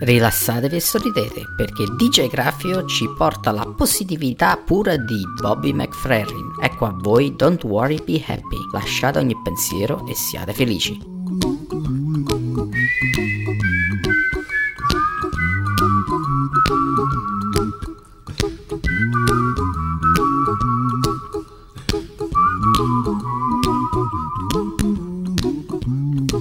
Rilassatevi 0.00 0.76
e 0.76 0.80
sorridete 0.80 1.44
perché 1.56 1.84
DJ 1.84 2.28
Graffio 2.28 2.84
ci 2.86 3.08
porta 3.16 3.52
la 3.52 3.64
positività 3.76 4.56
pura 4.56 4.96
di 4.96 5.22
Bobby 5.40 5.72
McFerrin. 5.72 6.56
Ecco 6.60 6.86
a 6.86 6.96
voi 6.98 7.36
Don't 7.36 7.62
Worry 7.62 8.02
Be 8.04 8.22
Happy. 8.26 8.58
Lasciate 8.72 9.20
ogni 9.20 9.36
pensiero 9.44 10.04
e 10.08 10.14
siate 10.16 10.52
felici. 10.52 11.21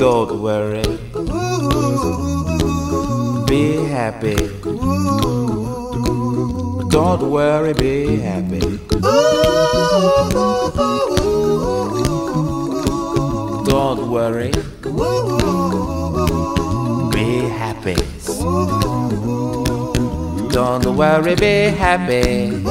Don't 0.00 0.40
worry. 0.40 0.82
Be 3.46 3.84
happy. 3.84 4.34
Don't 6.88 7.30
worry, 7.30 7.74
be 7.74 8.16
happy. 8.16 8.80
Don't 13.68 14.10
worry. 14.10 14.52
Be 17.12 17.26
happy. 17.60 17.96
Don't 20.48 20.96
worry, 20.96 21.34
be 21.34 21.68
happy. 21.76 22.62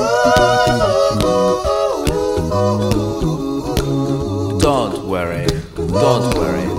Don't 4.59 5.05
worry. 5.07 5.45
Don't 5.75 6.33
worry. 6.33 6.78